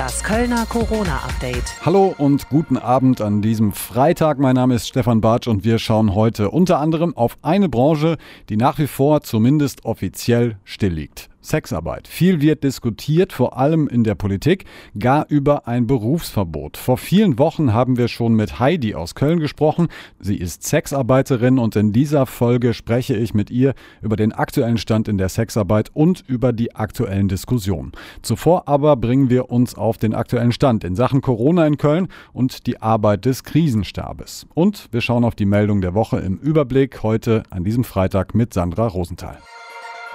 [0.00, 1.84] Das Kölner Corona-Update.
[1.84, 4.38] Hallo und guten Abend an diesem Freitag.
[4.38, 8.16] Mein Name ist Stefan Bartsch und wir schauen heute unter anderem auf eine Branche,
[8.48, 11.28] die nach wie vor zumindest offiziell still liegt.
[11.40, 12.08] Sexarbeit.
[12.08, 14.64] Viel wird diskutiert, vor allem in der Politik,
[14.98, 16.76] gar über ein Berufsverbot.
[16.76, 19.88] Vor vielen Wochen haben wir schon mit Heidi aus Köln gesprochen.
[20.18, 25.08] Sie ist Sexarbeiterin und in dieser Folge spreche ich mit ihr über den aktuellen Stand
[25.08, 27.92] in der Sexarbeit und über die aktuellen Diskussionen.
[28.22, 32.66] Zuvor aber bringen wir uns auf den aktuellen Stand in Sachen Corona in Köln und
[32.66, 34.46] die Arbeit des Krisenstabes.
[34.54, 38.52] Und wir schauen auf die Meldung der Woche im Überblick heute an diesem Freitag mit
[38.52, 39.38] Sandra Rosenthal.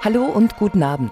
[0.06, 1.10] Hallo und guten Abend.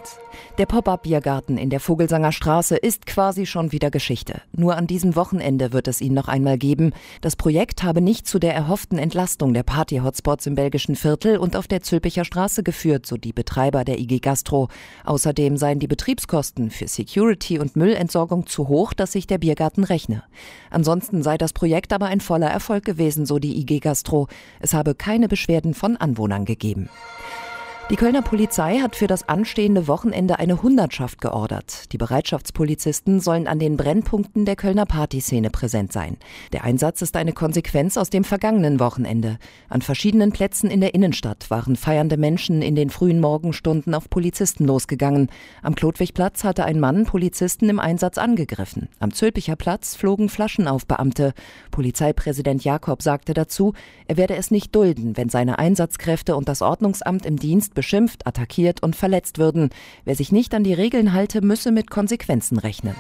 [0.57, 4.41] Der Pop-up-Biergarten in der Vogelsanger Straße ist quasi schon wieder Geschichte.
[4.53, 6.93] Nur an diesem Wochenende wird es ihn noch einmal geben.
[7.21, 11.67] Das Projekt habe nicht zu der erhofften Entlastung der Party-Hotspots im belgischen Viertel und auf
[11.67, 14.69] der Zülpicher Straße geführt, so die Betreiber der IG Gastro.
[15.05, 20.23] Außerdem seien die Betriebskosten für Security und Müllentsorgung zu hoch, dass sich der Biergarten rechne.
[20.71, 24.29] Ansonsten sei das Projekt aber ein voller Erfolg gewesen, so die IG Gastro.
[24.61, 26.91] Es habe keine Beschwerden von Anwohnern gegeben.
[27.91, 31.93] Die Kölner Polizei hat für das anstehende Wochenende eine Hundertschaft geordert.
[31.93, 36.17] Die Bereitschaftspolizisten sollen an den Brennpunkten der Kölner Partyszene präsent sein.
[36.55, 39.37] Der Einsatz ist eine Konsequenz aus dem vergangenen Wochenende.
[39.69, 44.65] An verschiedenen Plätzen in der Innenstadt waren feiernde Menschen in den frühen Morgenstunden auf Polizisten
[44.65, 45.29] losgegangen.
[45.63, 48.89] Am Klotwigplatz hatte ein Mann Polizisten im Einsatz angegriffen.
[48.99, 51.35] Am Zülpicher Platz flogen Flaschen auf Beamte.
[51.71, 53.75] Polizeipräsident Jakob sagte dazu,
[54.07, 58.83] er werde es nicht dulden, wenn seine Einsatzkräfte und das Ordnungsamt im Dienst beschimpft, attackiert
[58.83, 59.71] und verletzt würden.
[60.05, 62.95] Wer sich nicht an die Regeln halte, müsse mit Konsequenzen rechnen.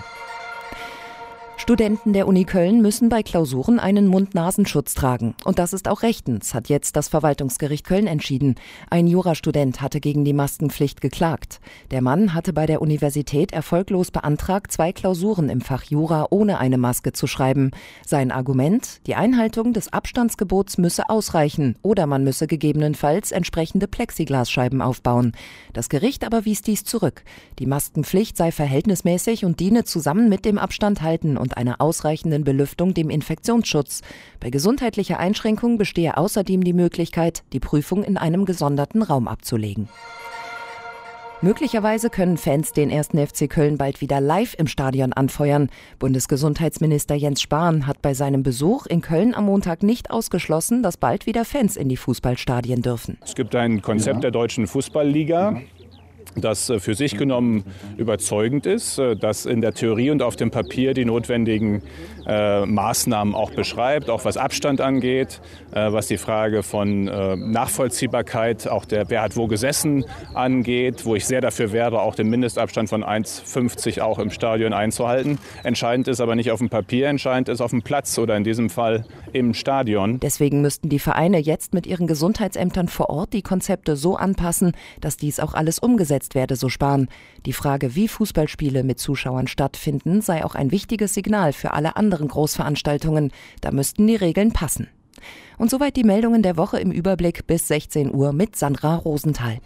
[1.64, 5.34] Studenten der Uni Köln müssen bei Klausuren einen Mund-Nasenschutz tragen.
[5.44, 8.56] Und das ist auch rechtens, hat jetzt das Verwaltungsgericht Köln entschieden.
[8.90, 11.62] Ein Jurastudent hatte gegen die Maskenpflicht geklagt.
[11.90, 16.76] Der Mann hatte bei der Universität erfolglos beantragt, zwei Klausuren im Fach Jura ohne eine
[16.76, 17.70] Maske zu schreiben.
[18.04, 25.32] Sein Argument, die Einhaltung des Abstandsgebots müsse ausreichen oder man müsse gegebenenfalls entsprechende Plexiglasscheiben aufbauen.
[25.72, 27.22] Das Gericht aber wies dies zurück.
[27.58, 32.94] Die Maskenpflicht sei verhältnismäßig und diene zusammen mit dem Abstand halten und einer ausreichenden Belüftung
[32.94, 34.02] dem Infektionsschutz.
[34.40, 39.88] Bei gesundheitlicher Einschränkung bestehe außerdem die Möglichkeit, die Prüfung in einem gesonderten Raum abzulegen.
[41.44, 45.68] Möglicherweise können Fans den ersten FC Köln bald wieder live im Stadion anfeuern.
[45.98, 51.26] Bundesgesundheitsminister Jens Spahn hat bei seinem Besuch in Köln am Montag nicht ausgeschlossen, dass bald
[51.26, 53.18] wieder Fans in die Fußballstadien dürfen.
[53.22, 55.60] Es gibt ein Konzept der deutschen Fußballliga
[56.36, 57.64] das äh, für sich genommen
[57.96, 61.82] überzeugend ist, äh, das in der Theorie und auf dem Papier die notwendigen
[62.26, 65.40] äh, Maßnahmen auch beschreibt, auch was Abstand angeht,
[65.72, 71.14] äh, was die Frage von äh, Nachvollziehbarkeit, auch der Wer hat wo gesessen angeht, wo
[71.14, 75.38] ich sehr dafür wäre, auch den Mindestabstand von 1,50 auch im Stadion einzuhalten.
[75.62, 78.70] Entscheidend ist aber nicht auf dem Papier, entscheidend ist auf dem Platz oder in diesem
[78.70, 80.20] Fall im Stadion.
[80.20, 85.16] Deswegen müssten die Vereine jetzt mit ihren Gesundheitsämtern vor Ort die Konzepte so anpassen, dass
[85.16, 87.08] dies auch alles umgesetzt umgesetzt werde, so Spahn.
[87.46, 92.28] Die Frage, wie Fußballspiele mit Zuschauern stattfinden, sei auch ein wichtiges Signal für alle anderen
[92.28, 93.30] Großveranstaltungen.
[93.60, 94.88] Da müssten die Regeln passen.
[95.58, 99.58] Und soweit die Meldungen der Woche im Überblick bis 16 Uhr mit Sandra Rosenthal.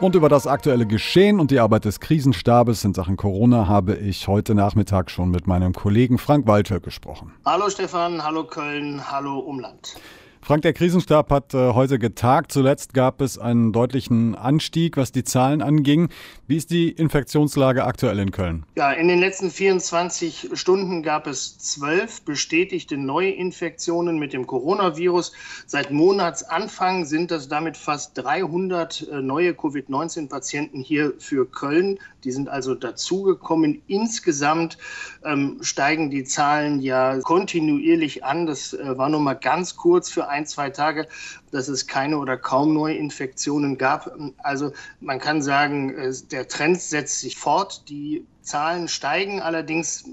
[0.00, 4.28] Und über das aktuelle Geschehen und die Arbeit des Krisenstabes in Sachen Corona habe ich
[4.28, 7.32] heute Nachmittag schon mit meinem Kollegen Frank Walter gesprochen.
[7.44, 9.96] Hallo Stefan, hallo Köln, hallo Umland.
[10.40, 12.52] Frank, der Krisenstab hat äh, heute getagt.
[12.52, 16.08] Zuletzt gab es einen deutlichen Anstieg, was die Zahlen anging.
[16.46, 18.64] Wie ist die Infektionslage aktuell in Köln?
[18.76, 25.32] Ja, in den letzten 24 Stunden gab es zwölf bestätigte Neuinfektionen mit dem Coronavirus.
[25.66, 31.98] Seit Monatsanfang sind das damit fast 300 äh, neue Covid-19-Patienten hier für Köln.
[32.24, 33.82] Die sind also dazugekommen.
[33.86, 34.78] Insgesamt
[35.24, 38.46] ähm, steigen die Zahlen ja kontinuierlich an.
[38.46, 41.08] Das äh, war nur mal ganz kurz für ein, zwei Tage,
[41.50, 44.10] dass es keine oder kaum Neuinfektionen gab.
[44.38, 47.88] Also man kann sagen, äh, der Trend setzt sich fort.
[47.88, 50.04] Die Zahlen steigen allerdings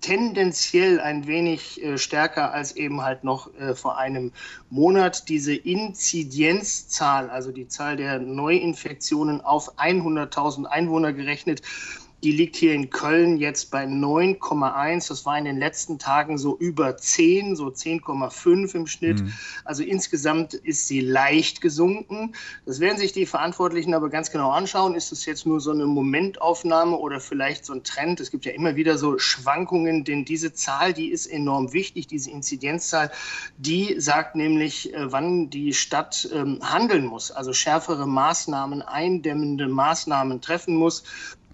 [0.00, 4.32] tendenziell ein wenig äh, stärker als eben halt noch äh, vor einem
[4.70, 5.28] Monat.
[5.28, 11.62] Diese Inzidenzzahl, also die Zahl der Neuinfektionen auf 100.000 Einwohner gerechnet,
[12.22, 15.08] die liegt hier in Köln jetzt bei 9,1.
[15.08, 19.22] Das war in den letzten Tagen so über 10, so 10,5 im Schnitt.
[19.22, 19.32] Mhm.
[19.64, 22.34] Also insgesamt ist sie leicht gesunken.
[22.66, 24.94] Das werden sich die Verantwortlichen aber ganz genau anschauen.
[24.94, 28.20] Ist es jetzt nur so eine Momentaufnahme oder vielleicht so ein Trend?
[28.20, 32.30] Es gibt ja immer wieder so Schwankungen, denn diese Zahl, die ist enorm wichtig, diese
[32.30, 33.10] Inzidenzzahl,
[33.56, 40.40] die sagt nämlich, äh, wann die Stadt ähm, handeln muss, also schärfere Maßnahmen, eindämmende Maßnahmen
[40.40, 41.04] treffen muss.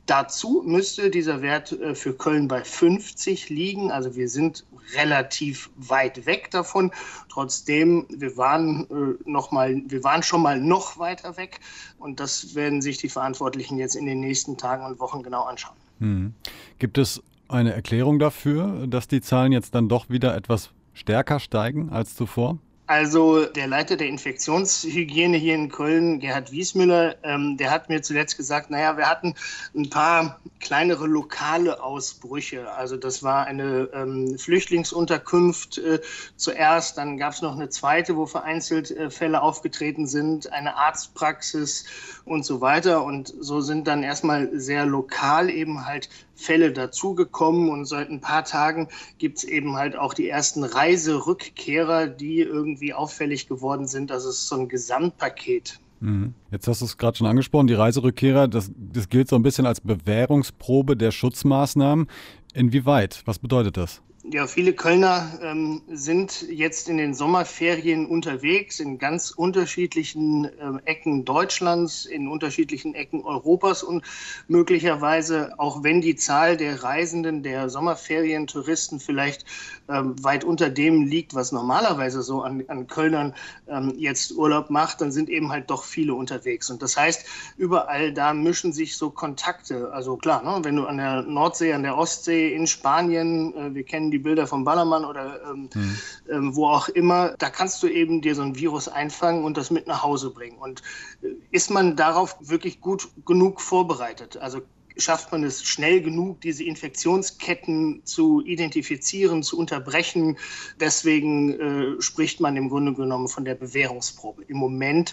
[0.07, 3.91] Dazu müsste dieser Wert äh, für Köln bei 50 liegen.
[3.91, 4.65] Also wir sind
[4.95, 6.93] relativ weit weg davon.
[7.29, 11.61] Trotzdem, wir waren, äh, noch mal, wir waren schon mal noch weiter weg.
[11.99, 15.77] Und das werden sich die Verantwortlichen jetzt in den nächsten Tagen und Wochen genau anschauen.
[15.99, 16.35] Hm.
[16.79, 21.91] Gibt es eine Erklärung dafür, dass die Zahlen jetzt dann doch wieder etwas stärker steigen
[21.91, 22.59] als zuvor?
[22.89, 28.37] Also der Leiter der Infektionshygiene hier in Köln, Gerhard Wiesmüller, ähm, der hat mir zuletzt
[28.37, 29.35] gesagt, naja, wir hatten
[29.75, 32.71] ein paar kleinere lokale Ausbrüche.
[32.73, 36.01] Also das war eine ähm, Flüchtlingsunterkunft äh,
[36.37, 41.87] zuerst, dann gab es noch eine zweite, wo vereinzelt äh, Fälle aufgetreten sind, eine Arztpraxis
[42.25, 43.03] und so weiter.
[43.03, 48.45] Und so sind dann erstmal sehr lokal eben halt Fälle dazugekommen und seit ein paar
[48.45, 48.89] Tagen
[49.19, 54.11] gibt es eben halt auch die ersten Reiserückkehrer, die irgendwie auffällig geworden sind.
[54.11, 55.81] Das ist so ein Gesamtpaket.
[56.01, 56.35] Mhm.
[56.51, 59.67] Jetzt hast du es gerade schon angesprochen, die Reiserückkehrer, das, das gilt so ein bisschen
[59.67, 62.07] als Bewährungsprobe der Schutzmaßnahmen.
[62.55, 63.23] Inwieweit?
[63.25, 64.03] Was bedeutet das?
[64.33, 71.25] Ja, viele Kölner ähm, sind jetzt in den Sommerferien unterwegs in ganz unterschiedlichen äh, Ecken
[71.25, 74.05] Deutschlands, in unterschiedlichen Ecken Europas und
[74.49, 79.45] möglicherweise, auch wenn die Zahl der Reisenden, der Sommerferientouristen vielleicht
[79.89, 83.33] ähm, weit unter dem liegt, was normalerweise so an, an Kölnern
[83.69, 86.69] ähm, jetzt Urlaub macht, dann sind eben halt doch viele unterwegs.
[86.69, 87.27] Und das heißt,
[87.57, 89.93] überall da mischen sich so Kontakte.
[89.93, 93.85] Also klar, ne, wenn du an der Nordsee, an der Ostsee, in Spanien, äh, wir
[93.85, 95.99] kennen die die Bilder von Ballermann oder ähm, mhm.
[96.31, 99.71] ähm, wo auch immer, da kannst du eben dir so ein Virus einfangen und das
[99.71, 100.57] mit nach Hause bringen.
[100.57, 100.83] Und
[101.23, 104.39] äh, ist man darauf wirklich gut genug vorbereitet?
[104.39, 104.63] Also
[104.97, 110.39] schafft man es schnell genug, diese Infektionsketten zu identifizieren, zu unterbrechen.
[110.81, 114.45] Deswegen äh, spricht man im Grunde genommen von der Bewährungsprobe.
[114.45, 115.13] Im Moment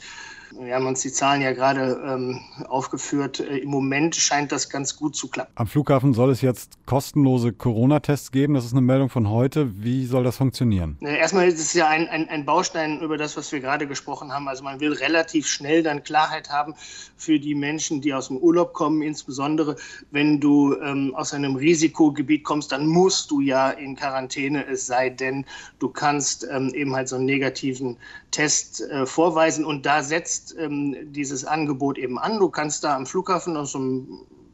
[0.60, 3.40] wir haben uns die Zahlen ja gerade ähm, aufgeführt.
[3.40, 5.52] Äh, Im Moment scheint das ganz gut zu klappen.
[5.56, 8.54] Am Flughafen soll es jetzt kostenlose Corona-Tests geben.
[8.54, 9.84] Das ist eine Meldung von heute.
[9.84, 10.98] Wie soll das funktionieren?
[11.02, 14.48] Erstmal ist es ja ein, ein, ein, Baustein über das, was wir gerade gesprochen haben.
[14.48, 16.76] Also man will relativ schnell dann Klarheit haben
[17.18, 19.02] für die Menschen, die aus dem Urlaub kommen.
[19.02, 19.76] Insbesondere
[20.12, 25.10] wenn du ähm, aus einem Risikogebiet kommst, dann musst du ja in Quarantäne, es sei
[25.10, 25.46] denn,
[25.80, 27.98] du kannst ähm, eben halt so einen negativen
[28.32, 29.64] Test äh, vorweisen.
[29.64, 32.40] Und da setzt setzt ähm, dieses Angebot eben an.
[32.40, 34.08] Du kannst da am Flughafen aus so einem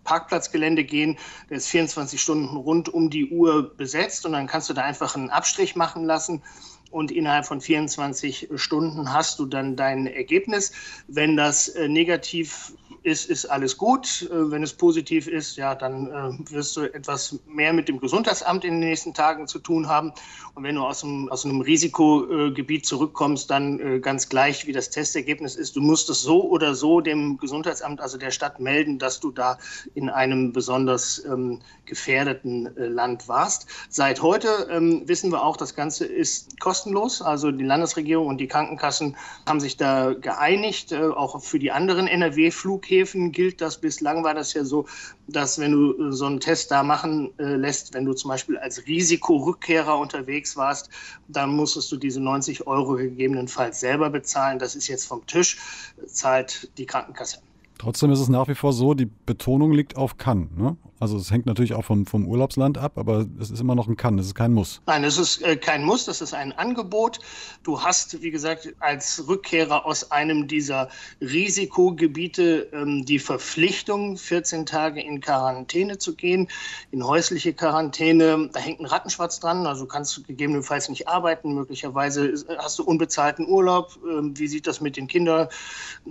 [0.03, 1.17] Parkplatzgelände gehen,
[1.49, 5.15] der ist 24 Stunden rund um die Uhr besetzt und dann kannst du da einfach
[5.15, 6.41] einen Abstrich machen lassen
[6.89, 10.71] und innerhalb von 24 Stunden hast du dann dein Ergebnis.
[11.07, 14.29] Wenn das äh, negativ ist, ist alles gut.
[14.31, 18.63] Äh, wenn es positiv ist, ja, dann äh, wirst du etwas mehr mit dem Gesundheitsamt
[18.63, 20.11] in den nächsten Tagen zu tun haben.
[20.55, 24.89] Und wenn du aus einem, aus einem Risikogebiet zurückkommst, dann äh, ganz gleich, wie das
[24.89, 29.19] Testergebnis ist, du musst es so oder so dem Gesundheitsamt, also der Stadt, melden, dass
[29.19, 29.57] du da
[29.95, 33.67] in einem besonders ähm, gefährdeten äh, Land warst.
[33.89, 37.21] Seit heute ähm, wissen wir auch, das Ganze ist kostenlos.
[37.21, 39.15] Also die Landesregierung und die Krankenkassen
[39.47, 44.33] haben sich da geeinigt, äh, auch für die anderen NRW-Flughäfen Flughäfen gilt das bislang, war
[44.33, 44.85] das ja so,
[45.27, 48.57] dass wenn du äh, so einen Test da machen äh, lässt, wenn du zum Beispiel
[48.57, 50.89] als Risikorückkehrer unterwegs warst,
[51.27, 54.59] dann musstest du diese 90 Euro gegebenenfalls selber bezahlen.
[54.59, 55.57] Das ist jetzt vom Tisch,
[56.07, 57.39] zahlt die Krankenkasse.
[57.77, 60.49] Trotzdem ist es nach wie vor so, die Betonung liegt auf kann.
[60.57, 60.75] Ne?
[60.99, 63.95] Also es hängt natürlich auch vom, vom Urlaubsland ab, aber es ist immer noch ein
[63.95, 64.81] Kann, es ist kein Muss.
[64.85, 67.19] Nein, es ist äh, kein Muss, das ist ein Angebot.
[67.63, 70.89] Du hast, wie gesagt, als Rückkehrer aus einem dieser
[71.21, 76.49] Risikogebiete ähm, die Verpflichtung, 14 Tage in Quarantäne zu gehen,
[76.91, 78.49] in häusliche Quarantäne.
[78.51, 83.47] Da hängt ein Rattenschwarz dran, also kannst du gegebenenfalls nicht arbeiten, möglicherweise hast du unbezahlten
[83.47, 83.97] Urlaub.
[84.05, 85.47] Ähm, wie sieht das mit den Kindern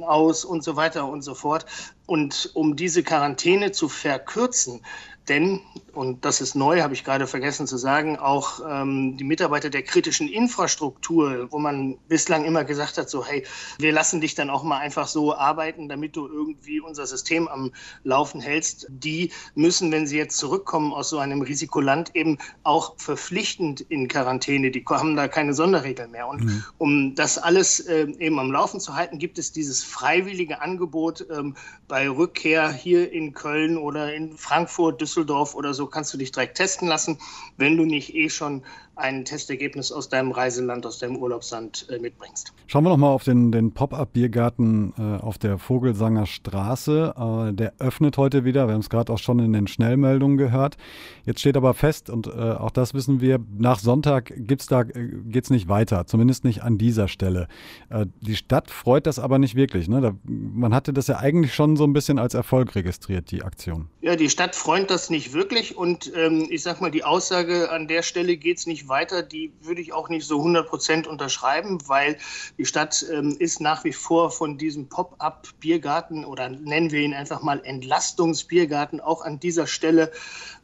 [0.01, 1.67] aus und so weiter und so fort.
[2.09, 4.81] Und um diese Quarantäne zu verkürzen,
[5.29, 5.61] denn,
[5.93, 9.83] und das ist neu, habe ich gerade vergessen zu sagen, auch ähm, die Mitarbeiter der
[9.83, 13.45] kritischen Infrastruktur, wo man bislang immer gesagt hat, so hey,
[13.79, 17.73] wir lassen dich dann auch mal einfach so arbeiten, damit du irgendwie unser System am
[18.05, 23.81] Laufen hältst, die müssen, wenn sie jetzt zurückkommen aus so einem Risikoland, eben auch verpflichtend
[23.81, 24.71] in Quarantäne.
[24.71, 26.29] Die haben da keine Sonderregel mehr.
[26.29, 26.65] Und mhm.
[26.79, 31.57] um das alles äh, eben am Laufen zu halten, gibt es dieses freiwillige Angebot ähm,
[31.89, 36.31] bei Rückkehr hier in Köln oder in Frankfurt, Düsseldorf, Düsseldorf oder so kannst du dich
[36.31, 37.19] direkt testen lassen,
[37.57, 38.65] wenn du nicht eh schon
[38.99, 42.53] ein Testergebnis aus deinem Reiseland, aus deinem Urlaubsland äh, mitbringst.
[42.67, 47.15] Schauen wir nochmal auf den, den Pop-Up-Biergarten äh, auf der Vogelsanger Straße.
[47.17, 48.67] Äh, der öffnet heute wieder.
[48.67, 50.77] Wir haben es gerade auch schon in den Schnellmeldungen gehört.
[51.25, 55.11] Jetzt steht aber fest, und äh, auch das wissen wir, nach Sonntag gibt's da, äh,
[55.27, 57.49] geht's nicht weiter, zumindest nicht an dieser Stelle.
[57.91, 59.89] Äh, die Stadt freut das aber nicht wirklich.
[59.89, 60.01] Ne?
[60.01, 63.89] Da, man hatte das ja eigentlich schon so ein bisschen als Erfolg registriert, die Aktion.
[64.01, 65.77] Ja, die Stadt freut das nicht wirklich.
[65.77, 69.81] Und ähm, ich sag mal, die Aussage an der Stelle geht es weiter, die würde
[69.81, 72.19] ich auch nicht so 100 Prozent unterschreiben, weil
[72.57, 77.43] die Stadt ähm, ist nach wie vor von diesem Pop-up-Biergarten oder nennen wir ihn einfach
[77.43, 80.13] mal Entlastungsbiergarten auch an dieser Stelle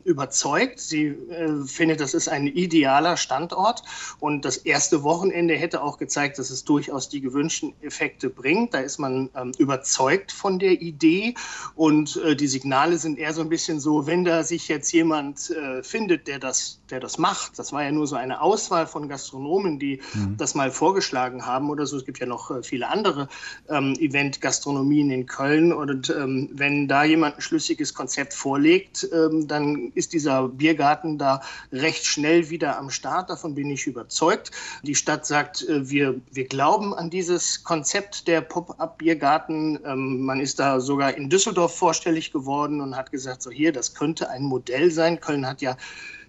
[0.05, 0.81] überzeugt.
[0.81, 3.83] Sie äh, findet, das ist ein idealer Standort.
[4.21, 8.75] Und das erste Wochenende hätte auch gezeigt, dass es durchaus die gewünschten Effekte bringt.
[8.75, 11.35] Da ist man ähm, überzeugt von der Idee.
[11.75, 15.51] Und äh, die Signale sind eher so ein bisschen so, wenn da sich jetzt jemand
[15.51, 17.59] äh, findet, der das, der das macht.
[17.59, 20.37] Das war ja nur so eine Auswahl von Gastronomen, die mhm.
[20.37, 21.97] das mal vorgeschlagen haben oder so.
[21.97, 23.29] Es gibt ja noch äh, viele andere
[23.69, 25.73] ähm, Event-Gastronomien in Köln.
[25.73, 31.41] Und ähm, wenn da jemand ein schlüssiges Konzept vorlegt, ähm, dann ist dieser Biergarten da
[31.73, 33.31] recht schnell wieder am Start.
[33.31, 34.51] Davon bin ich überzeugt.
[34.83, 39.79] Die Stadt sagt, äh, wir, wir glauben an dieses Konzept der Pop-up-Biergarten.
[39.85, 43.95] Ähm, man ist da sogar in Düsseldorf vorstellig geworden und hat gesagt, so hier, das
[43.95, 45.21] könnte ein Modell sein.
[45.21, 45.77] Köln hat ja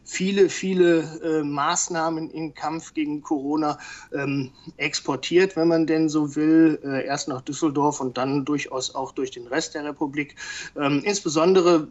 [0.05, 3.77] viele, viele äh, Maßnahmen im Kampf gegen Corona
[4.13, 9.11] ähm, exportiert, wenn man denn so will, äh, erst nach Düsseldorf und dann durchaus auch
[9.11, 10.35] durch den Rest der Republik.
[10.77, 11.87] Ähm, insbesondere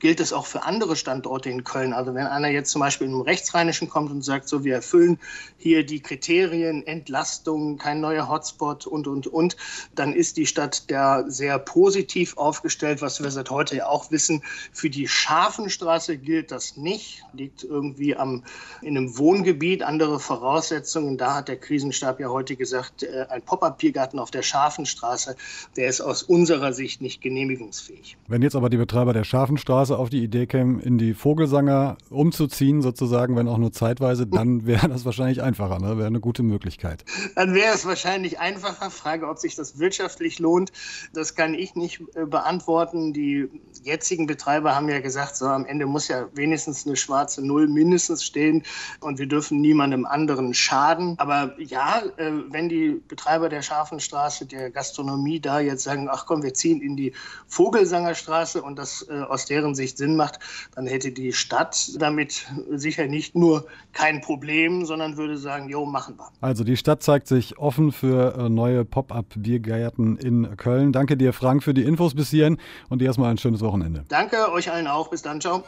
[0.00, 1.92] gilt es auch für andere Standorte in Köln.
[1.92, 5.18] Also wenn einer jetzt zum Beispiel im Rechtsrheinischen kommt und sagt, so wir erfüllen
[5.56, 9.56] hier die Kriterien, Entlastung, kein neuer Hotspot und, und, und,
[9.94, 14.42] dann ist die Stadt da sehr positiv aufgestellt, was wir seit heute ja auch wissen.
[14.72, 18.44] Für die Schafenstraße gilt das nicht, liegt irgendwie am,
[18.82, 21.18] in einem Wohngebiet, andere Voraussetzungen.
[21.18, 25.36] Da hat der Krisenstab ja heute gesagt, äh, ein Pop-up-Biergarten auf der Schafenstraße,
[25.76, 28.16] der ist aus unserer Sicht nicht genehmigungsfähig.
[28.28, 31.96] Wenn jetzt aber die Betreiber der Schafenstraße Hafenstraße auf die Idee kämen, in die Vogelsanger
[32.10, 35.96] umzuziehen, sozusagen, wenn auch nur zeitweise, dann wäre das wahrscheinlich einfacher, ne?
[35.96, 37.04] wäre eine gute Möglichkeit.
[37.36, 38.90] Dann wäre es wahrscheinlich einfacher.
[38.90, 40.72] Frage, ob sich das wirtschaftlich lohnt,
[41.12, 43.12] das kann ich nicht äh, beantworten.
[43.12, 43.48] Die
[43.84, 48.24] jetzigen Betreiber haben ja gesagt, so am Ende muss ja wenigstens eine schwarze Null mindestens
[48.24, 48.64] stehen
[49.00, 51.14] und wir dürfen niemandem anderen schaden.
[51.18, 56.42] Aber ja, äh, wenn die Betreiber der Schafenstraße, der Gastronomie da jetzt sagen, ach komm,
[56.42, 57.12] wir ziehen in die
[57.46, 60.38] Vogelsangerstraße und das äh, aus deren Sicht Sinn macht,
[60.74, 66.16] dann hätte die Stadt damit sicher nicht nur kein Problem, sondern würde sagen, jo, machen
[66.16, 66.28] wir.
[66.40, 70.92] Also die Stadt zeigt sich offen für äh, neue Pop-up-Biergärten in Köln.
[70.92, 72.58] Danke dir, Frank, für die Infos bis hierhin
[72.88, 74.04] und dir erstmal ein schönes Wochenende.
[74.08, 75.08] Danke, euch allen auch.
[75.08, 75.64] Bis dann, ciao.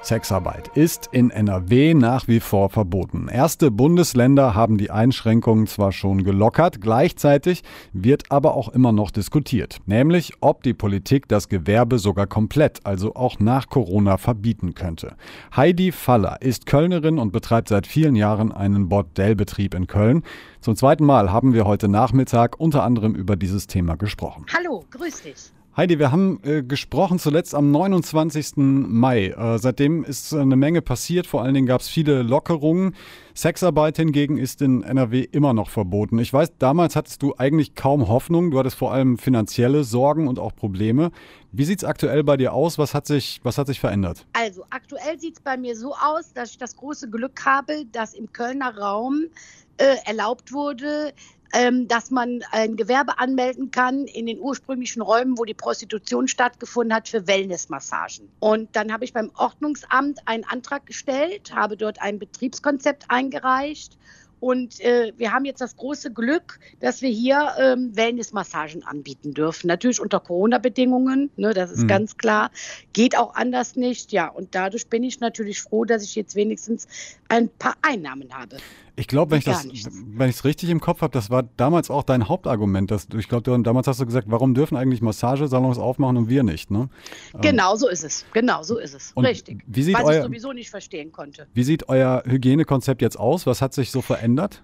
[0.00, 3.28] Sexarbeit ist in NRW nach wie vor verboten.
[3.28, 7.62] Erste Bundesländer haben die Einschränkungen zwar schon gelockert, gleichzeitig
[7.92, 13.16] wird aber auch immer noch diskutiert, nämlich ob die Politik das Gewerbe sogar komplett, also
[13.16, 15.16] auch nach Corona verbieten könnte.
[15.56, 20.22] Heidi Faller ist Kölnerin und betreibt seit vielen Jahren einen Bordellbetrieb in Köln.
[20.60, 24.46] Zum zweiten Mal haben wir heute Nachmittag unter anderem über dieses Thema gesprochen.
[24.56, 25.57] Hallo, grüß dich.
[25.78, 28.56] Heidi, wir haben äh, gesprochen zuletzt am 29.
[28.56, 29.28] Mai.
[29.28, 31.28] Äh, seitdem ist eine Menge passiert.
[31.28, 32.96] Vor allen Dingen gab es viele Lockerungen.
[33.32, 36.18] Sexarbeit hingegen ist in NRW immer noch verboten.
[36.18, 38.50] Ich weiß, damals hattest du eigentlich kaum Hoffnung.
[38.50, 41.12] Du hattest vor allem finanzielle Sorgen und auch Probleme.
[41.52, 42.76] Wie sieht es aktuell bei dir aus?
[42.78, 44.26] Was hat sich, was hat sich verändert?
[44.32, 48.14] Also aktuell sieht es bei mir so aus, dass ich das große Glück habe, dass
[48.14, 49.26] im Kölner Raum
[49.76, 51.12] äh, erlaubt wurde,
[51.52, 56.94] ähm, dass man ein Gewerbe anmelden kann in den ursprünglichen Räumen, wo die Prostitution stattgefunden
[56.94, 58.28] hat, für Wellnessmassagen.
[58.40, 63.98] Und dann habe ich beim Ordnungsamt einen Antrag gestellt, habe dort ein Betriebskonzept eingereicht
[64.40, 69.66] und äh, wir haben jetzt das große Glück, dass wir hier ähm, Wellnessmassagen anbieten dürfen.
[69.66, 71.88] Natürlich unter Corona-Bedingungen, ne, das ist mhm.
[71.88, 72.50] ganz klar.
[72.92, 74.12] Geht auch anders nicht.
[74.12, 76.86] Ja, und dadurch bin ich natürlich froh, dass ich jetzt wenigstens
[77.28, 78.58] ein paar Einnahmen habe.
[78.98, 81.88] Ich glaube, wenn ich das, wenn ich es richtig im Kopf habe, das war damals
[81.88, 82.90] auch dein Hauptargument.
[82.90, 86.70] Dass, ich glaube, damals hast du gesagt, warum dürfen eigentlich Massagesalons aufmachen und wir nicht?
[86.72, 86.88] Ne?
[87.34, 88.24] Ähm, genau so ist es.
[88.32, 89.12] Genau so ist es.
[89.14, 89.62] Und richtig.
[89.66, 91.46] Wie sieht Was euer, ich sowieso nicht verstehen konnte.
[91.54, 93.46] Wie sieht euer Hygienekonzept jetzt aus?
[93.46, 94.62] Was hat sich so verändert?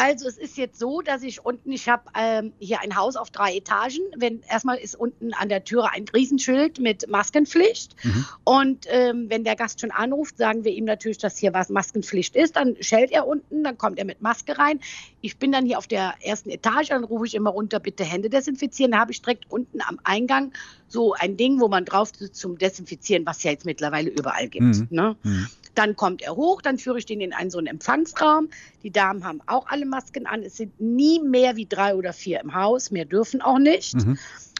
[0.00, 3.30] Also es ist jetzt so, dass ich unten, ich habe ähm, hier ein Haus auf
[3.30, 3.98] drei Etagen.
[4.16, 7.94] Wenn erstmal ist unten an der Türe ein Riesenschild mit Maskenpflicht.
[8.02, 8.24] Mhm.
[8.44, 12.34] Und ähm, wenn der Gast schon anruft, sagen wir ihm natürlich, dass hier was Maskenpflicht
[12.34, 12.56] ist.
[12.56, 14.80] Dann schellt er unten, dann kommt er mit Maske rein.
[15.20, 18.30] Ich bin dann hier auf der ersten Etage, dann rufe ich immer runter, bitte Hände
[18.30, 18.92] desinfizieren.
[18.92, 20.52] Da habe ich direkt unten am Eingang
[20.88, 24.64] so ein Ding, wo man drauf sitzt zum Desinfizieren, was ja jetzt mittlerweile überall gibt.
[24.64, 24.88] Mhm.
[24.90, 25.16] Ne?
[25.22, 25.46] Mhm.
[25.80, 28.50] Dann kommt er hoch, dann führe ich den in einen so einen Empfangsraum.
[28.82, 30.42] Die Damen haben auch alle Masken an.
[30.42, 32.90] Es sind nie mehr wie drei oder vier im Haus.
[32.90, 33.94] Mehr dürfen auch nicht.
[33.94, 34.18] Mhm.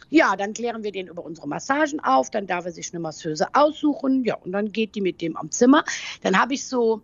[0.09, 2.31] Ja, dann klären wir den über unsere Massagen auf.
[2.31, 4.25] Dann darf er sich eine Masseuse aussuchen.
[4.25, 5.83] Ja, und dann geht die mit dem am Zimmer.
[6.23, 7.03] Dann habe ich so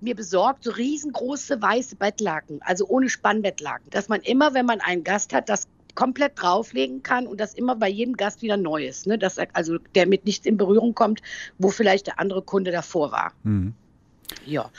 [0.00, 5.04] mir besorgt, so riesengroße weiße Bettlaken, also ohne Spannbettlaken, dass man immer, wenn man einen
[5.04, 9.06] Gast hat, das komplett drauflegen kann und das immer bei jedem Gast wieder neu ist.
[9.06, 9.18] Ne?
[9.18, 11.22] Dass er, also der mit nichts in Berührung kommt,
[11.58, 13.32] wo vielleicht der andere Kunde davor war.
[13.42, 13.74] Mhm.
[14.46, 14.70] Ja,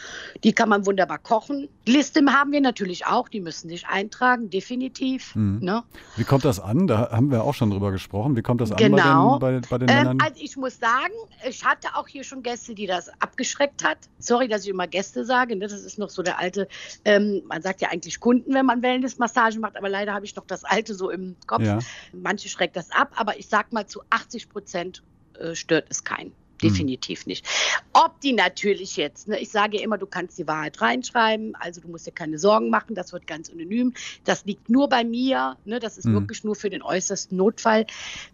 [0.44, 1.70] die kann man wunderbar kochen.
[1.86, 5.36] Liste haben wir natürlich auch, die müssen sich eintragen, definitiv.
[5.36, 5.60] Mhm.
[5.62, 5.84] Ne?
[6.16, 6.88] Wie kommt das an?
[6.88, 8.36] Da haben wir auch schon drüber gesprochen.
[8.36, 9.34] Wie kommt das genau.
[9.34, 10.22] an bei den, bei, bei den ähm, Männern?
[10.22, 11.14] Also ich muss sagen,
[11.48, 13.98] ich hatte auch hier schon Gäste, die das abgeschreckt hat.
[14.20, 15.56] Sorry, dass ich immer Gäste sage.
[15.56, 15.68] Ne?
[15.68, 16.68] Das ist noch so der alte,
[17.06, 20.46] ähm, man sagt ja eigentlich Kunden, wenn man Wellness-Massagen macht, aber leider habe ich noch
[20.46, 21.64] das alte so im Kopf.
[21.64, 21.80] Ja.
[22.12, 25.04] Manche schreckt das ab, aber ich sag mal zu 80 Prozent
[25.40, 26.34] äh, stört es keinen.
[26.62, 26.70] Hm.
[26.70, 27.46] Definitiv nicht.
[27.94, 31.88] Ob die natürlich jetzt, ne, ich sage immer, du kannst die Wahrheit reinschreiben, also du
[31.88, 33.94] musst dir keine Sorgen machen, das wird ganz anonym.
[34.24, 36.14] Das liegt nur bei mir, ne, das ist mhm.
[36.14, 37.86] wirklich nur für den äußersten Notfall.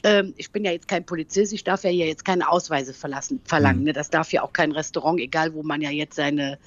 [0.04, 3.42] Ähm, ich bin ja jetzt kein Polizist, ich darf ja hier jetzt keine Ausweise verlassen,
[3.44, 3.80] verlangen.
[3.80, 3.86] Mhm.
[3.86, 6.60] Ne, das darf ja auch kein Restaurant, egal wo man ja jetzt seine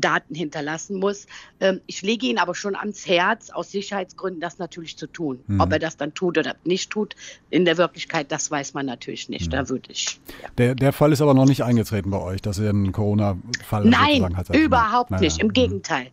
[0.00, 1.26] Daten hinterlassen muss.
[1.60, 5.40] Ähm, ich lege ihn aber schon ans Herz, aus Sicherheitsgründen das natürlich zu tun.
[5.46, 5.60] Mhm.
[5.60, 7.14] Ob er das dann tut oder nicht tut,
[7.50, 9.46] in der Wirklichkeit, das weiß man natürlich nicht.
[9.46, 9.50] Mhm.
[9.50, 10.20] Da würde ich.
[10.42, 10.48] Ja.
[10.58, 14.36] Der, der Fall ist aber noch nicht eingetreten bei euch, dass ihr einen Corona-Fall Nein,
[14.36, 15.22] hat, überhaupt naja.
[15.22, 15.40] nicht.
[15.40, 15.52] Im mhm.
[15.52, 16.08] Gegenteil.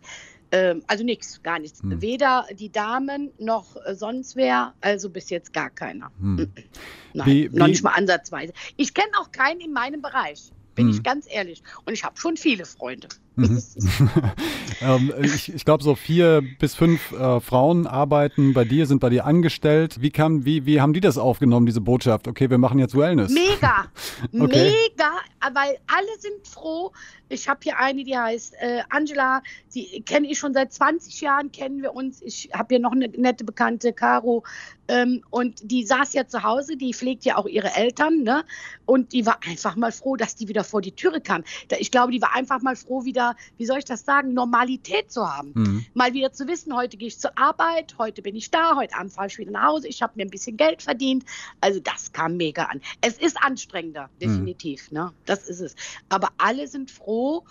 [0.52, 1.82] Ähm, also nichts, gar nichts.
[1.82, 2.00] Mhm.
[2.00, 6.10] Weder die Damen noch äh, sonst wer, also bis jetzt gar keiner.
[6.18, 6.52] Mhm.
[7.14, 7.70] Nein, wie, noch wie?
[7.70, 8.52] nicht mal ansatzweise.
[8.76, 11.62] Ich kenne auch keinen in meinem Bereich bin ich ganz ehrlich.
[11.84, 13.08] Und ich habe schon viele Freunde.
[13.36, 13.62] Mhm.
[14.80, 19.10] ähm, ich ich glaube, so vier bis fünf äh, Frauen arbeiten bei dir, sind bei
[19.10, 20.00] dir angestellt.
[20.00, 22.28] Wie, kam, wie, wie haben die das aufgenommen, diese Botschaft?
[22.28, 23.30] Okay, wir machen jetzt Wellness.
[23.30, 23.86] Mega,
[24.32, 24.72] okay.
[24.72, 25.10] mega,
[25.52, 26.92] weil alle sind froh.
[27.28, 29.42] Ich habe hier eine, die heißt äh, Angela,
[29.74, 32.22] die kenne ich schon seit 20 Jahren, kennen wir uns.
[32.22, 34.44] Ich habe hier noch eine nette Bekannte, Caro,
[34.88, 38.44] ähm, und die saß ja zu Hause, die pflegt ja auch ihre Eltern, ne?
[38.84, 41.42] Und die war einfach mal froh, dass die wieder vor die Türe kam.
[41.78, 45.28] Ich glaube, die war einfach mal froh, wieder wie soll ich das sagen, Normalität zu
[45.28, 45.52] haben.
[45.54, 45.86] Mhm.
[45.94, 49.12] Mal wieder zu wissen, heute gehe ich zur Arbeit, heute bin ich da, heute Abend
[49.12, 51.24] fahre ich wieder nach Hause, ich habe mir ein bisschen Geld verdient.
[51.60, 52.80] Also das kam mega an.
[53.00, 54.18] Es ist anstrengender, mhm.
[54.20, 54.98] definitiv, mhm.
[54.98, 55.12] ne?
[55.24, 55.74] Das ist es.
[56.08, 57.44] Aber alle sind froh,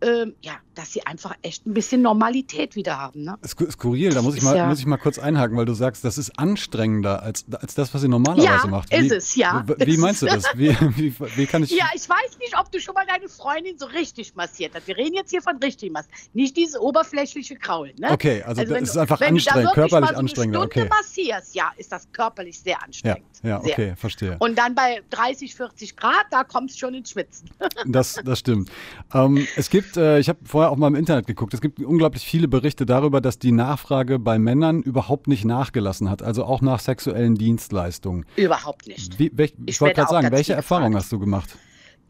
[0.00, 3.24] ähm, ja, dass sie einfach echt ein bisschen Normalität wieder haben.
[3.24, 3.36] Ne?
[3.44, 6.18] Skurril, da muss ich, mal, ja muss ich mal kurz einhaken, weil du sagst, das
[6.18, 8.92] ist anstrengender als, als das, was sie normalerweise ja, macht.
[8.92, 9.64] Wie, ist es, ja.
[9.66, 10.44] Wie meinst du das?
[10.54, 11.70] Wie, wie, wie, kann ich...
[11.70, 14.86] Ja, ich weiß nicht, ob du schon mal deine Freundin so richtig massiert hast.
[14.86, 17.94] Wir reden jetzt hier von richtig massiert, nicht dieses oberflächliche Kraulen.
[17.98, 18.10] Ne?
[18.10, 20.54] Okay, also, also das ist einfach anstrengend, körperlich anstrengend.
[20.54, 20.88] Wenn du Stunde okay.
[20.88, 23.24] massierst, ja, ist das körperlich sehr anstrengend.
[23.42, 23.72] Ja, ja sehr.
[23.72, 24.36] okay, verstehe.
[24.38, 27.50] Und dann bei 30, 40 Grad, da kommst du schon ins Schwitzen.
[27.86, 28.70] das, das stimmt.
[29.12, 31.54] Ähm, es gibt, äh, ich habe vorher auch mal im Internet geguckt.
[31.54, 36.22] Es gibt unglaublich viele Berichte darüber, dass die Nachfrage bei Männern überhaupt nicht nachgelassen hat,
[36.22, 38.26] also auch nach sexuellen Dienstleistungen.
[38.36, 39.18] Überhaupt nicht.
[39.18, 41.56] Wie, welch, ich, ich wollte gerade sagen, welche Erfahrung hast du gemacht?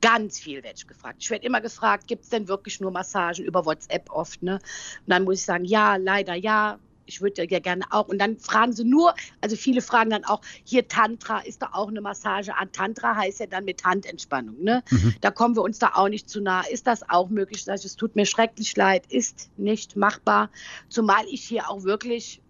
[0.00, 1.16] Ganz viel werde ich gefragt.
[1.20, 4.42] Ich werde immer gefragt, gibt es denn wirklich nur Massagen über WhatsApp oft?
[4.42, 4.54] Ne?
[4.54, 4.60] Und
[5.08, 8.08] dann muss ich sagen, ja, leider ja ich würde ja gerne auch.
[8.08, 11.88] Und dann fragen sie nur, also viele fragen dann auch, hier Tantra, ist da auch
[11.88, 12.70] eine Massage an?
[12.72, 14.62] Tantra heißt ja dann mit Handentspannung.
[14.62, 14.82] Ne?
[14.90, 15.14] Mhm.
[15.20, 16.62] Da kommen wir uns da auch nicht zu nah.
[16.62, 17.64] Ist das auch möglich?
[17.64, 20.50] Das es tut mir schrecklich leid, ist nicht machbar.
[20.88, 22.40] Zumal ich hier auch wirklich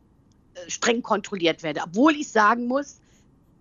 [0.55, 1.81] äh, streng kontrolliert werde.
[1.85, 3.01] Obwohl ich sagen muss,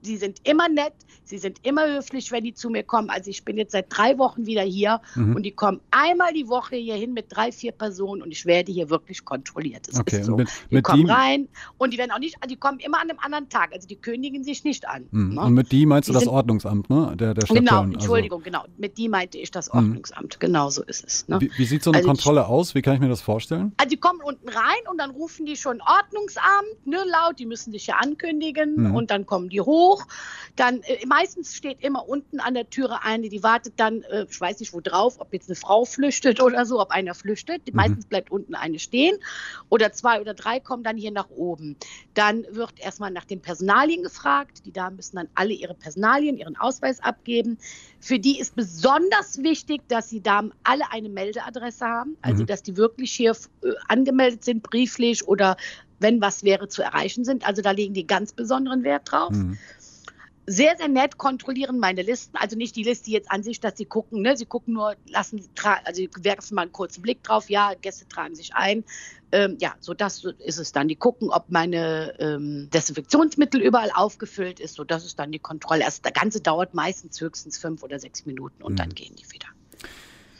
[0.01, 3.09] sie sind immer nett, sie sind immer höflich, wenn die zu mir kommen.
[3.09, 5.35] Also ich bin jetzt seit drei Wochen wieder hier mhm.
[5.35, 8.71] und die kommen einmal die Woche hier hin mit drei, vier Personen und ich werde
[8.71, 9.87] hier wirklich kontrolliert.
[9.87, 10.37] Das okay, ist so.
[10.37, 13.19] Mit, die mit kommen rein und die werden auch nicht, die kommen immer an einem
[13.19, 13.73] anderen Tag.
[13.73, 15.07] Also die kündigen sich nicht an.
[15.11, 15.35] Mhm.
[15.35, 15.41] Ne?
[15.41, 17.13] Und mit die meinst du die das Ordnungsamt, ne?
[17.17, 18.63] Der, der Stadt genau, also Entschuldigung, genau.
[18.77, 19.79] Mit die meinte ich das mhm.
[19.79, 20.35] Ordnungsamt.
[20.35, 20.39] Mhm.
[20.39, 21.27] Genau so ist es.
[21.27, 21.41] Ne?
[21.41, 22.75] Wie, wie, sieht so eine also Kontrolle ich, aus?
[22.75, 23.73] Wie kann ich mir das vorstellen?
[23.77, 27.71] Also die kommen unten rein und dann rufen die schon Ordnungsamt, ne, laut, die müssen
[27.71, 28.95] sich ja ankündigen mhm.
[28.95, 30.05] und dann kommen die hoch hoch.
[30.55, 34.41] Dann äh, meistens steht immer unten an der Türe eine, die wartet dann, äh, ich
[34.41, 37.67] weiß nicht wo drauf, ob jetzt eine Frau flüchtet oder so, ob einer flüchtet.
[37.67, 37.75] Mhm.
[37.75, 39.17] Meistens bleibt unten eine stehen
[39.69, 41.77] oder zwei oder drei kommen dann hier nach oben.
[42.13, 44.65] Dann wird erstmal nach den Personalien gefragt.
[44.65, 47.59] Die Damen müssen dann alle ihre Personalien, ihren Ausweis abgeben.
[47.99, 52.47] Für die ist besonders wichtig, dass die Damen alle eine Meldeadresse haben, also mhm.
[52.47, 55.55] dass die wirklich hier äh, angemeldet sind, brieflich oder
[55.99, 57.45] wenn was wäre zu erreichen sind.
[57.47, 59.31] Also da legen die ganz besonderen Wert drauf.
[59.31, 59.57] Mhm
[60.49, 62.37] sehr, sehr nett kontrollieren meine Listen.
[62.37, 64.37] Also nicht die Liste jetzt an sich, dass sie gucken, ne?
[64.37, 65.45] sie gucken nur, lassen,
[65.83, 68.85] also werfen mal einen kurzen Blick drauf, ja, Gäste tragen sich ein.
[69.33, 70.87] Ähm, ja, so das ist es dann.
[70.87, 74.75] Die gucken, ob meine ähm, Desinfektionsmittel überall aufgefüllt ist.
[74.75, 75.83] So das ist dann die Kontrolle.
[75.83, 78.77] Also das Ganze dauert meistens höchstens fünf oder sechs Minuten und mhm.
[78.77, 79.47] dann gehen die wieder.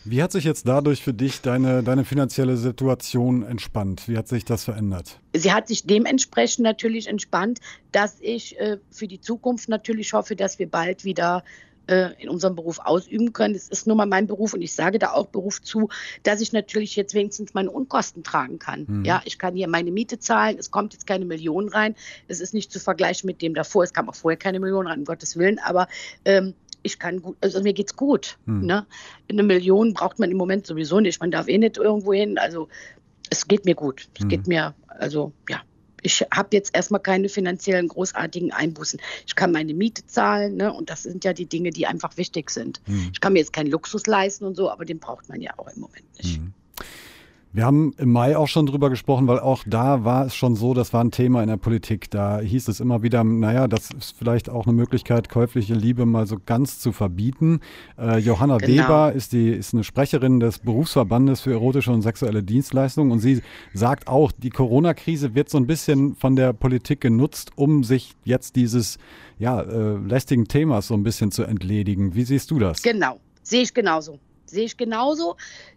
[0.10, 4.08] Wie hat sich jetzt dadurch für dich deine, deine finanzielle Situation entspannt?
[4.08, 5.20] Wie hat sich das verändert?
[5.36, 7.60] Sie hat sich dementsprechend natürlich entspannt,
[7.91, 11.43] dass ich äh, für die Zukunft natürlich hoffe, dass wir bald wieder
[11.88, 13.54] äh, in unserem Beruf ausüben können.
[13.54, 15.89] Es ist nun mal mein Beruf und ich sage da auch Beruf zu,
[16.24, 18.86] dass ich natürlich jetzt wenigstens meine Unkosten tragen kann.
[18.88, 19.06] Mhm.
[19.06, 21.96] Ja, ich kann hier meine Miete zahlen, es kommt jetzt keine Million rein.
[22.30, 23.84] Es ist nicht zu vergleichen mit dem davor.
[23.84, 25.88] Es kam auch vorher keine Million rein, um Gottes Willen, aber
[26.24, 26.54] ähm,
[26.88, 28.38] ich kann gut, also mir geht's gut.
[28.45, 28.65] Hm.
[28.65, 28.88] Ne?
[29.30, 31.19] Eine Million braucht man im Moment sowieso nicht.
[31.19, 32.38] Man darf eh nicht irgendwo hin.
[32.38, 32.67] Also
[33.30, 34.10] es geht mir gut.
[34.15, 34.30] Es hm.
[34.30, 35.62] geht mir, also ja.
[36.04, 39.02] Ich habe jetzt erstmal keine finanziellen großartigen Einbußen.
[39.26, 40.71] Ich kann meine Miete zahlen, ne?
[40.71, 42.82] und das sind ja die Dinge, die einfach wichtig sind.
[42.86, 43.10] Hm.
[43.12, 45.67] Ich kann mir jetzt keinen Luxus leisten und so, aber den braucht man ja auch
[45.67, 46.39] im Moment nicht.
[47.54, 50.74] Wir haben im Mai auch schon drüber gesprochen, weil auch da war es schon so,
[50.74, 52.12] das war ein Thema in der Politik.
[52.12, 56.28] Da hieß es immer wieder, naja, das ist vielleicht auch eine Möglichkeit, käufliche Liebe mal
[56.28, 57.62] so ganz zu verbieten.
[57.98, 58.84] Äh, Johanna genau.
[58.84, 63.42] Weber ist, die, ist eine Sprecherin des Berufsverbandes für erotische und sexuelle Dienstleistungen und sie
[63.74, 68.56] sagt auch, die Corona-Krise wird so ein bisschen von der Politik genutzt, um sich jetzt
[68.56, 68.98] dieses
[69.40, 72.14] ja, äh, lästigen Themas so ein bisschen zu entledigen.
[72.14, 72.82] Wie siehst du das?
[72.82, 75.36] Genau, sehe ich genauso sehe ich genauso.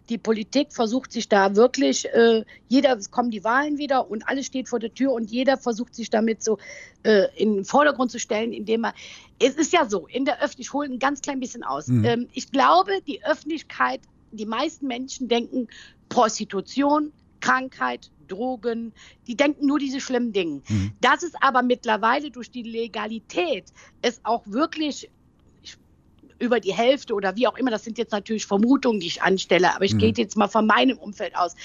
[0.09, 4.45] Die Politik versucht sich da wirklich, äh, jeder, es kommen die Wahlen wieder und alles
[4.45, 6.57] steht vor der Tür und jeder versucht sich damit so
[7.03, 8.93] äh, in den Vordergrund zu stellen, indem er,
[9.39, 11.87] es ist ja so, in der Öffentlichkeit, ich hole ein ganz klein bisschen aus.
[11.87, 12.05] Mhm.
[12.05, 15.67] Ähm, ich glaube, die Öffentlichkeit, die meisten Menschen denken
[16.09, 18.93] Prostitution, Krankheit, Drogen,
[19.27, 20.61] die denken nur diese schlimmen Dinge.
[20.67, 20.93] Mhm.
[21.01, 23.65] Das ist aber mittlerweile durch die Legalität
[24.01, 25.09] es auch wirklich
[26.41, 29.73] über die Hälfte oder wie auch immer, das sind jetzt natürlich Vermutungen, die ich anstelle,
[29.75, 29.99] aber ich mhm.
[29.99, 31.55] gehe jetzt mal von meinem Umfeld aus,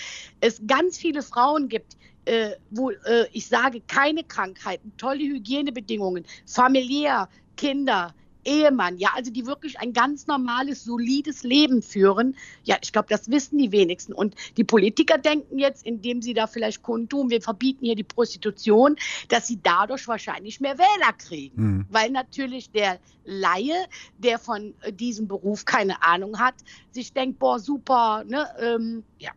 [0.40, 7.28] es ganz viele Frauen gibt, äh, wo äh, ich sage, keine Krankheiten, tolle Hygienebedingungen, familiär,
[7.56, 8.14] Kinder,
[8.46, 12.36] Ehemann, ja, also die wirklich ein ganz normales, solides Leben führen.
[12.64, 14.12] Ja, ich glaube, das wissen die wenigsten.
[14.12, 18.96] Und die Politiker denken jetzt, indem sie da vielleicht kundtun, wir verbieten hier die Prostitution,
[19.28, 21.62] dass sie dadurch wahrscheinlich mehr Wähler kriegen.
[21.62, 21.86] Mhm.
[21.90, 23.86] Weil natürlich der Laie,
[24.18, 26.54] der von äh, diesem Beruf keine Ahnung hat,
[26.92, 29.32] sich denkt, boah, super, ne, ähm, ja.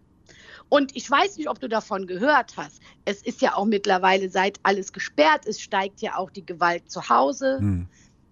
[0.70, 2.80] Und ich weiß nicht, ob du davon gehört hast.
[3.04, 7.10] Es ist ja auch mittlerweile, seit alles gesperrt ist, steigt ja auch die Gewalt zu
[7.10, 7.58] Hause.
[7.60, 7.88] Hm.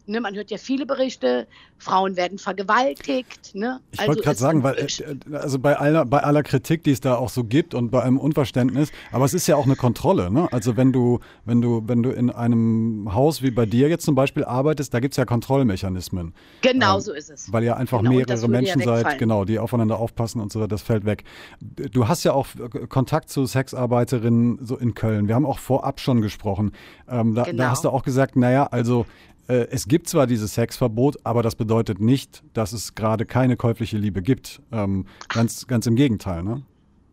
[0.10, 3.54] Ne, man hört ja viele Berichte, Frauen werden vergewaltigt.
[3.54, 3.82] Ne?
[3.92, 7.02] Ich also wollte gerade sagen, weil äh, also bei aller, bei aller Kritik, die es
[7.02, 10.32] da auch so gibt und bei einem Unverständnis, aber es ist ja auch eine Kontrolle.
[10.32, 10.48] Ne?
[10.54, 14.16] Also wenn du, wenn du, wenn du in einem Haus wie bei dir jetzt zum
[14.16, 16.34] Beispiel arbeitest, da gibt es ja Kontrollmechanismen.
[16.62, 17.52] Genau ähm, so ist es.
[17.52, 20.82] Weil ihr einfach genau, mehrere Menschen ja seid, genau, die aufeinander aufpassen und so, das
[20.82, 21.26] fällt weg.
[21.60, 22.48] Du hast ja auch
[22.88, 25.28] Kontakt zu Sexarbeiterinnen so in Köln.
[25.28, 26.72] Wir haben auch vorab schon gesprochen.
[27.10, 27.64] Ähm, da, genau.
[27.64, 31.56] da hast du auch gesagt, naja, also äh, es gibt zwar dieses Sexverbot, aber das
[31.56, 34.62] bedeutet nicht, dass es gerade keine käufliche Liebe gibt.
[34.72, 36.64] Ähm, ganz, ganz im Gegenteil, ne?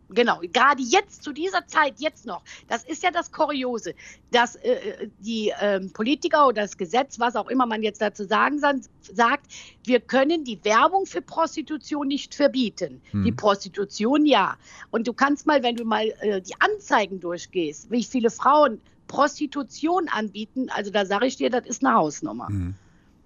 [0.09, 2.43] Genau, gerade jetzt, zu dieser Zeit, jetzt noch.
[2.67, 3.95] Das ist ja das Kuriose,
[4.31, 8.23] dass äh, äh die äh, Politiker oder das Gesetz, was auch immer man jetzt dazu
[8.23, 9.47] sagen sagt,
[9.83, 13.01] wir können die Werbung für Prostitution nicht verbieten.
[13.11, 13.23] Hm.
[13.23, 14.55] Die Prostitution ja.
[14.91, 20.07] Und du kannst mal, wenn du mal äh, die Anzeigen durchgehst, wie viele Frauen Prostitution
[20.09, 22.49] anbieten, also da sage ich dir, das ist eine Hausnummer.
[22.49, 22.75] Mhm.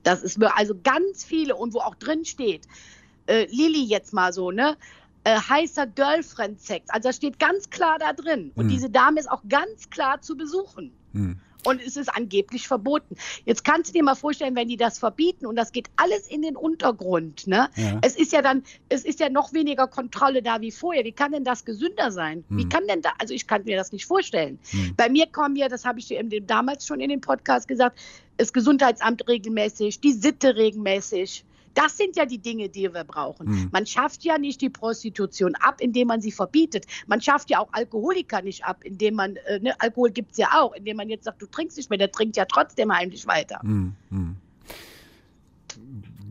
[0.04, 2.68] Das ist also ganz viele und wo auch drin steht,
[3.28, 4.78] äh, Lilly jetzt mal so, ne?
[5.26, 6.90] Äh, heißer Girlfriend-Sex.
[6.90, 8.52] Also da steht ganz klar da drin.
[8.56, 8.70] Und mhm.
[8.70, 10.94] diese Dame ist auch ganz klar zu besuchen.
[11.12, 13.16] Mhm und es ist angeblich verboten.
[13.46, 16.42] Jetzt kannst du dir mal vorstellen, wenn die das verbieten und das geht alles in
[16.42, 17.70] den Untergrund, ne?
[17.76, 18.00] Ja.
[18.02, 21.04] Es ist ja dann, es ist ja noch weniger Kontrolle da wie vorher.
[21.04, 22.44] Wie kann denn das gesünder sein?
[22.50, 22.58] Hm.
[22.58, 24.60] Wie kann denn da, also ich kann mir das nicht vorstellen.
[24.70, 24.96] Hm.
[24.96, 28.00] Bei mir kommen ja, das habe ich dir damals schon in dem Podcast gesagt,
[28.38, 31.44] das Gesundheitsamt regelmäßig, die Sitte regelmäßig.
[31.74, 33.48] Das sind ja die Dinge, die wir brauchen.
[33.48, 33.70] Mhm.
[33.72, 36.86] Man schafft ja nicht die Prostitution ab, indem man sie verbietet.
[37.08, 40.50] Man schafft ja auch Alkoholiker nicht ab, indem man, äh, ne, Alkohol gibt es ja
[40.54, 43.60] auch, indem man jetzt sagt, du trinkst nicht mehr, der trinkt ja trotzdem heimlich weiter.
[43.64, 43.96] Mhm.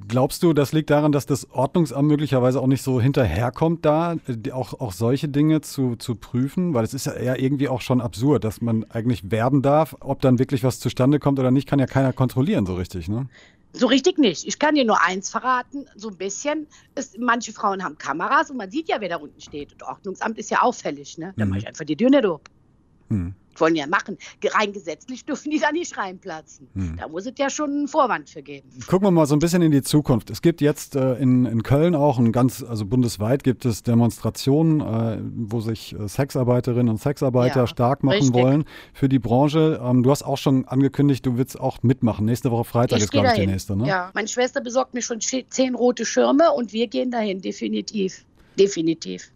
[0.09, 4.17] Glaubst du, das liegt daran, dass das Ordnungsamt möglicherweise auch nicht so hinterherkommt, da
[4.53, 6.73] auch, auch solche Dinge zu, zu prüfen?
[6.73, 9.95] Weil es ist ja irgendwie auch schon absurd, dass man eigentlich werben darf.
[10.01, 13.29] Ob dann wirklich was zustande kommt oder nicht, kann ja keiner kontrollieren so richtig, ne?
[13.75, 14.47] So richtig nicht.
[14.47, 16.67] Ich kann dir nur eins verraten, so ein bisschen.
[16.95, 19.75] Ist, manche Frauen haben Kameras und man sieht ja, wer da unten steht.
[19.75, 21.35] Und Ordnungsamt ist ja auffällig, ne?
[21.37, 21.51] Da mhm.
[21.51, 22.41] mache ich einfach die Tür nicht auf.
[23.61, 24.19] Wollen ja machen.
[24.45, 26.69] Rein gesetzlich dürfen die da nicht reinplatzen.
[26.75, 26.97] Hm.
[26.99, 28.69] Da muss es ja schon einen Vorwand für geben.
[28.87, 30.31] Gucken wir mal so ein bisschen in die Zukunft.
[30.31, 34.81] Es gibt jetzt äh, in, in Köln auch ein ganz, also bundesweit gibt es Demonstrationen,
[34.81, 35.19] äh,
[35.49, 38.35] wo sich äh, Sexarbeiterinnen und Sexarbeiter ja, stark machen richtig.
[38.35, 39.81] wollen für die Branche.
[39.83, 42.27] Ähm, du hast auch schon angekündigt, du willst auch mitmachen.
[42.27, 43.77] Nächste Woche Freitag ich ist, glaube ich, die nächste.
[43.77, 43.87] Ne?
[43.87, 48.25] Ja, meine Schwester besorgt mir schon zehn rote Schirme und wir gehen dahin, definitiv.
[48.59, 49.31] Definitiv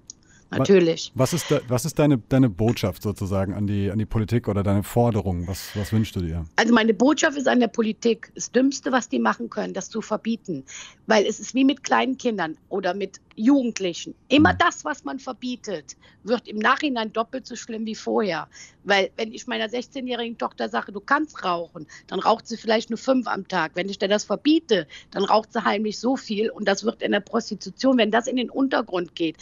[0.59, 1.13] natürlich.
[1.15, 4.63] Was ist, da, was ist deine, deine Botschaft sozusagen an die, an die Politik oder
[4.63, 5.47] deine Forderung?
[5.47, 6.45] Was, was wünschst du dir?
[6.57, 10.01] Also meine Botschaft ist an der Politik, das Dümmste, was die machen können, das zu
[10.01, 10.65] verbieten.
[11.07, 14.15] Weil es ist wie mit kleinen Kindern oder mit Jugendlichen.
[14.29, 14.59] Immer mhm.
[14.59, 18.49] das, was man verbietet, wird im Nachhinein doppelt so schlimm wie vorher.
[18.85, 22.99] Weil wenn ich meiner 16-jährigen Tochter sage, du kannst rauchen, dann raucht sie vielleicht nur
[22.99, 23.73] fünf am Tag.
[23.75, 27.13] Wenn ich dir das verbiete, dann raucht sie heimlich so viel und das wird in
[27.13, 29.37] der Prostitution, wenn das in den Untergrund geht.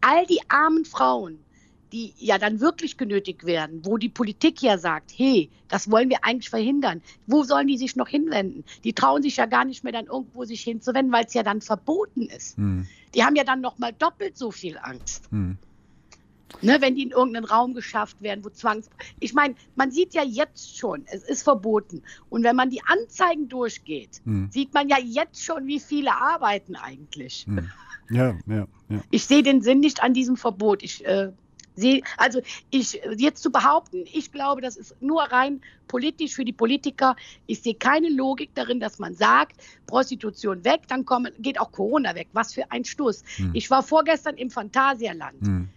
[0.00, 1.38] All die armen Frauen,
[1.92, 6.24] die ja dann wirklich genötigt werden, wo die Politik ja sagt, hey, das wollen wir
[6.24, 7.02] eigentlich verhindern.
[7.26, 8.64] Wo sollen die sich noch hinwenden?
[8.84, 11.60] Die trauen sich ja gar nicht mehr dann irgendwo sich hinzuwenden, weil es ja dann
[11.60, 12.56] verboten ist.
[12.56, 12.86] Hm.
[13.14, 15.28] Die haben ja dann noch mal doppelt so viel Angst.
[15.30, 15.58] Hm.
[16.62, 18.88] Ne, wenn die in irgendeinen Raum geschafft werden, wo Zwangs...
[19.20, 22.02] Ich meine, man sieht ja jetzt schon, es ist verboten.
[22.30, 24.48] Und wenn man die Anzeigen durchgeht, hm.
[24.50, 27.46] sieht man ja jetzt schon, wie viele arbeiten eigentlich.
[27.46, 27.70] Hm.
[28.10, 29.00] Ja, ja, ja.
[29.10, 30.82] Ich sehe den Sinn nicht an diesem Verbot.
[30.82, 31.32] Ich äh,
[31.76, 36.52] sehe, also ich jetzt zu behaupten, ich glaube, das ist nur rein politisch für die
[36.52, 37.14] Politiker.
[37.46, 42.14] Ich sehe keine Logik darin, dass man sagt, Prostitution weg, dann kommen, geht auch Corona
[42.14, 42.28] weg.
[42.32, 43.22] Was für ein Stoß.
[43.36, 43.50] Hm.
[43.52, 45.40] Ich war vorgestern im Phantasialand.
[45.40, 45.68] Hm.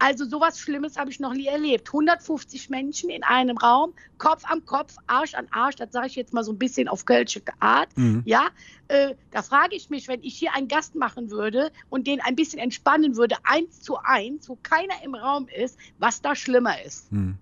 [0.00, 1.88] Also sowas Schlimmes habe ich noch nie erlebt.
[1.88, 6.32] 150 Menschen in einem Raum, Kopf an Kopf, Arsch an Arsch, das sage ich jetzt
[6.32, 7.96] mal so ein bisschen auf kölsche Art.
[7.96, 8.22] Mhm.
[8.24, 8.48] Ja,
[8.88, 12.34] äh, da frage ich mich, wenn ich hier einen Gast machen würde und den ein
[12.34, 17.12] bisschen entspannen würde, eins zu eins, wo keiner im Raum ist, was da schlimmer ist.
[17.12, 17.36] Mhm.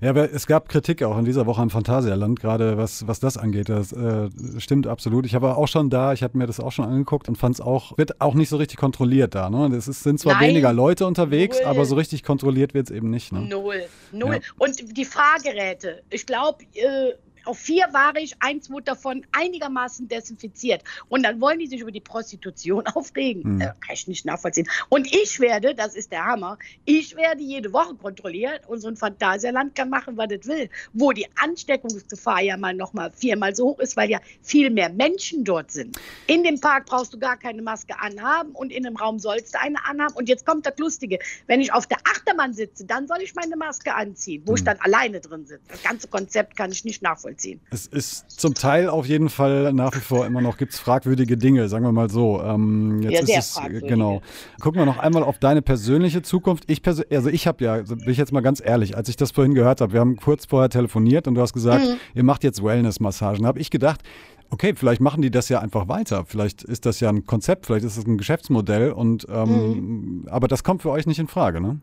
[0.00, 3.36] Ja, aber es gab Kritik auch in dieser Woche am Phantasialand, gerade was, was das
[3.36, 3.68] angeht.
[3.68, 5.26] Das äh, stimmt absolut.
[5.26, 7.60] Ich war auch schon da, ich habe mir das auch schon angeguckt und fand es
[7.60, 9.50] auch, wird auch nicht so richtig kontrolliert da.
[9.50, 9.74] Ne?
[9.76, 10.50] Es sind zwar Nein.
[10.50, 11.68] weniger Leute unterwegs, Null.
[11.68, 13.32] aber so richtig kontrolliert wird es eben nicht.
[13.32, 13.40] Ne?
[13.40, 13.84] Null.
[14.12, 14.34] Null.
[14.34, 14.40] Ja.
[14.58, 16.02] Und die Fahrgeräte.
[16.10, 17.12] Ich glaube, äh,
[17.44, 20.82] auf vier war ich, eins wurde davon einigermaßen desinfiziert.
[21.08, 23.42] Und dann wollen die sich über die Prostitution aufregen.
[23.44, 23.60] Hm.
[23.60, 24.68] Äh, kann ich nicht nachvollziehen.
[24.88, 28.96] Und ich werde, das ist der Hammer, ich werde jede Woche kontrolliert und so ein
[28.96, 30.70] Phantasialand kann machen, was es will.
[30.92, 34.88] Wo die Ansteckungsgefahr ja mal noch mal viermal so hoch ist, weil ja viel mehr
[34.88, 35.98] Menschen dort sind.
[36.26, 39.60] In dem Park brauchst du gar keine Maske anhaben und in dem Raum sollst du
[39.60, 40.14] eine anhaben.
[40.14, 41.18] Und jetzt kommt das Lustige.
[41.46, 44.56] Wenn ich auf der Achterbahn sitze, dann soll ich meine Maske anziehen, wo hm.
[44.56, 45.62] ich dann alleine drin sitze.
[45.68, 47.60] Das ganze Konzept kann ich nicht nachvollziehen nachvollziehen.
[47.70, 51.36] Es ist zum Teil auf jeden Fall nach wie vor immer noch, gibt es fragwürdige
[51.36, 52.42] Dinge, sagen wir mal so.
[52.42, 53.86] Ähm, jetzt ja, sehr ist es, fragwürdige.
[53.86, 54.22] Genau.
[54.60, 56.64] Gucken wir noch einmal auf deine persönliche Zukunft.
[56.68, 59.16] Ich persö also ich habe ja, also bin ich jetzt mal ganz ehrlich, als ich
[59.16, 61.96] das vorhin gehört habe, wir haben kurz vorher telefoniert und du hast gesagt, mhm.
[62.14, 63.46] ihr macht jetzt Wellness-Massagen.
[63.46, 64.02] habe ich gedacht,
[64.50, 66.24] okay, vielleicht machen die das ja einfach weiter.
[66.26, 70.28] Vielleicht ist das ja ein Konzept, vielleicht ist es ein Geschäftsmodell und ähm, mhm.
[70.28, 71.80] aber das kommt für euch nicht in Frage, ne?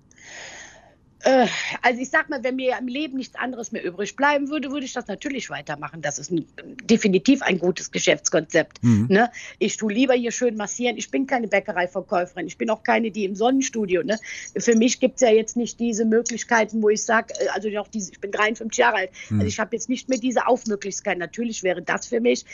[1.23, 1.47] Äh,
[1.81, 4.85] also ich sag mal, wenn mir im Leben nichts anderes mehr übrig bleiben würde, würde
[4.85, 6.01] ich das natürlich weitermachen.
[6.01, 6.45] Das ist ein,
[6.83, 8.83] definitiv ein gutes Geschäftskonzept.
[8.83, 9.07] Mhm.
[9.09, 9.31] Ne?
[9.59, 10.97] Ich tue lieber hier schön massieren.
[10.97, 12.47] Ich bin keine Bäckereiverkäuferin.
[12.47, 14.03] Ich bin auch keine, die im Sonnenstudio.
[14.03, 14.19] Ne?
[14.57, 17.87] Für mich gibt es ja jetzt nicht diese Möglichkeiten, wo ich sage, äh, also auch
[17.87, 19.11] diese, ich bin 53 Jahre alt.
[19.29, 19.39] Mhm.
[19.39, 21.17] Also ich habe jetzt nicht mehr diese Aufmöglichkeit.
[21.17, 22.45] Natürlich wäre das für mich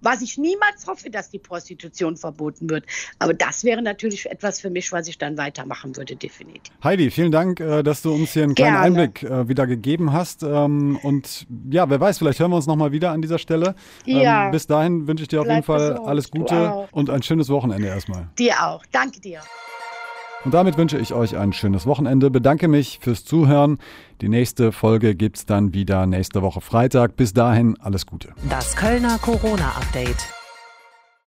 [0.00, 2.84] was ich niemals hoffe, dass die Prostitution verboten wird.
[3.18, 6.72] Aber das wäre natürlich etwas für mich, was ich dann weitermachen würde, definitiv.
[6.82, 8.86] Heidi, vielen Dank, äh, dass du uns hier einen kleinen Gerne.
[8.86, 10.42] Einblick äh, wieder gegeben hast.
[10.42, 13.74] Ähm, und ja, wer weiß, vielleicht hören wir uns nochmal wieder an dieser Stelle.
[14.06, 14.50] Ähm, ja.
[14.50, 16.08] Bis dahin wünsche ich dir auf Bleib jeden Fall gesund.
[16.08, 18.28] alles Gute und ein schönes Wochenende erstmal.
[18.38, 18.84] Dir auch.
[18.90, 19.40] Danke dir.
[20.44, 22.30] Und damit wünsche ich euch ein schönes Wochenende.
[22.30, 23.78] Bedanke mich fürs Zuhören.
[24.20, 27.16] Die nächste Folge gibt es dann wieder nächste Woche Freitag.
[27.16, 28.30] Bis dahin alles Gute.
[28.48, 30.39] Das Kölner Corona-Update.